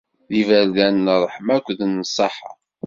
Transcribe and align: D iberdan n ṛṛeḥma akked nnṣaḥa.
D 0.29 0.31
iberdan 0.41 0.95
n 1.05 1.11
ṛṛeḥma 1.21 1.51
akked 1.55 1.79
nnṣaḥa. 1.85 2.51